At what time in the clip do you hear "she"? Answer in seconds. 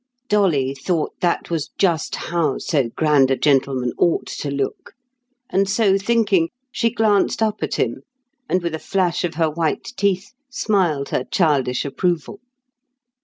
6.71-6.89